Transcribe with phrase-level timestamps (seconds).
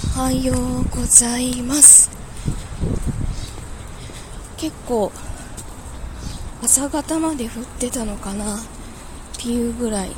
[0.00, 2.08] おはようございます。
[4.56, 5.10] 結構
[6.62, 8.60] 朝方まで降ってたのかなっ
[9.38, 10.10] ていうぐらい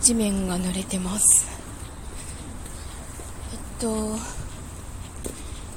[0.00, 1.46] 地面が濡れてます。
[3.52, 4.16] えっと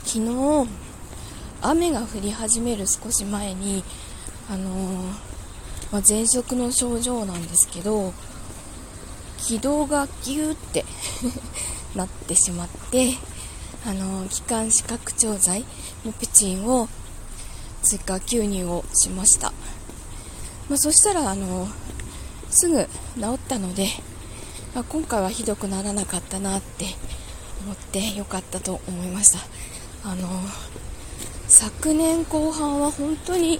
[0.03, 0.67] 昨日
[1.61, 3.83] 雨が降り始める少し前に
[4.49, 5.03] あのー、
[5.91, 8.11] まあ、喘息の症状なんですけど
[9.37, 10.83] 気道がギューって
[11.95, 13.13] なってしまって
[13.85, 15.65] あの気管支拡張剤
[16.05, 16.87] のペチンを
[17.81, 19.51] 追加吸入をしました、
[20.69, 21.67] まあ、そしたらあの
[22.49, 23.87] すぐ治ったので、
[24.75, 26.85] まあ、今回はひどくならなかったなって
[27.63, 29.39] 思ってよかったと思いました。
[30.09, 30.29] あの
[31.47, 33.59] 昨年後半は本当に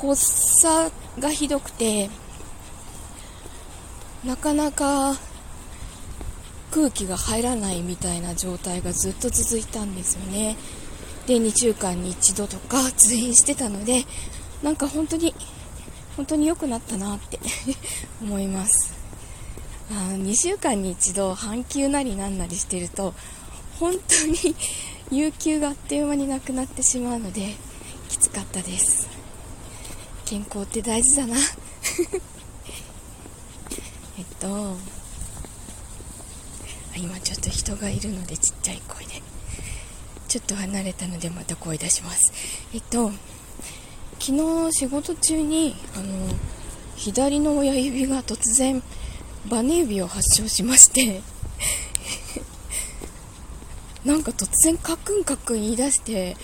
[0.00, 0.16] 発
[0.62, 2.10] 作がひどくて
[4.24, 5.14] なかなか
[6.72, 10.56] 空気が入らないみたいな状態がずっと続いたんですよね。
[11.26, 14.04] で2週間に1度とか 通院してたので
[14.62, 15.34] なんか本当に
[16.16, 17.38] 本当に良くなったなって
[18.22, 18.94] 思います。
[19.90, 23.14] あ2週間に1度半休なりなんなりしてると
[23.78, 24.56] 本当に
[25.12, 27.54] 有給があっという間になくなってしまうので
[28.08, 29.08] きつかったです。
[30.24, 31.36] 健康って大事だな。
[34.18, 35.01] えっと
[36.96, 39.22] 今ちょっと人がいるのでちっちゃい声で。
[40.32, 42.32] ちょっと離れたのでまた声出します。
[42.72, 43.12] えっと
[44.18, 44.32] 昨
[44.68, 46.26] 日仕事中にあの
[46.96, 48.82] 左の親指が突然
[49.50, 51.20] バネ指を発症しまして。
[54.06, 56.36] なんか突然カクンカクン言い出して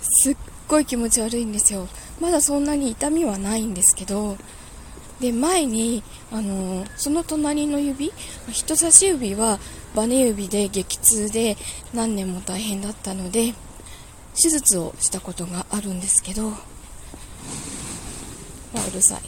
[0.00, 1.86] すっごい気持ち悪いんですよ。
[2.20, 4.38] まだそんなに痛みはないんですけど
[5.20, 8.12] で前にあのその隣の指
[8.50, 9.58] 人差し指は
[9.94, 11.56] バネ指で激痛で
[11.92, 13.54] 何年も大変だったので
[14.40, 16.54] 手術をしたことがあるんですけど、う
[18.94, 19.22] るさい。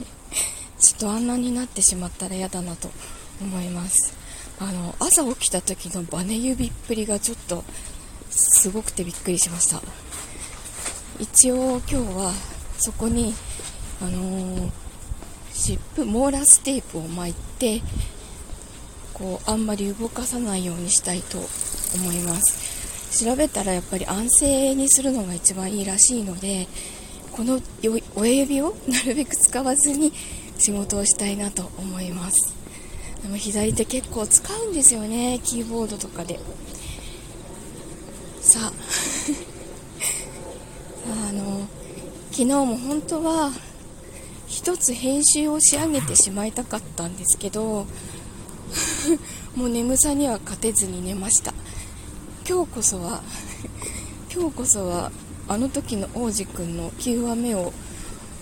[0.80, 2.90] ちょっとあんなになってしまったら嫌だなと
[3.42, 4.14] 思います。
[4.58, 7.64] あの朝起きた時のバネ指っぷりがちょっと
[8.30, 9.82] すごくてびっくりしました。
[11.18, 12.32] 一応今日は
[12.78, 13.34] そこに
[14.00, 14.70] あのー
[15.70, 17.80] 湿布モーラステープを巻いて
[19.14, 21.46] こうあんまり動かさないようにしたいと思
[22.12, 23.24] います。
[23.24, 26.68] 調べたらやっぱり安静にするのが一番いいらしいので
[27.32, 27.60] この
[28.14, 30.12] 親指をなるべく使わずに
[30.58, 32.54] 仕事をしたいなと思います。
[33.22, 36.40] でも左手結構使うんですよねキーボードとかで。
[38.40, 38.72] さあ
[41.28, 41.66] あの
[42.30, 43.52] 昨日も本当は
[44.60, 47.86] 一つ編集を仕上げてしまいたかったんですけど
[49.56, 51.54] もう眠さには勝てずに寝ました。
[52.46, 53.22] 今日こそは
[54.30, 55.12] 今日こそは
[55.48, 57.72] あの時の王子くんの9話目を、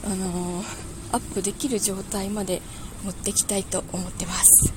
[0.05, 0.65] あのー、
[1.13, 2.63] アップできる状態まで
[3.05, 4.73] 持ってきたいと思ってます。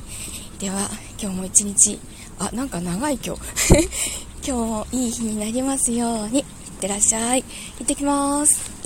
[0.59, 1.99] では今日も一日
[2.37, 3.41] あなんか長い今日。
[4.45, 6.41] 今日もいい日になりますように。
[6.41, 6.45] いっ
[6.81, 7.43] てらっしゃい。
[7.79, 8.80] 行ってきます。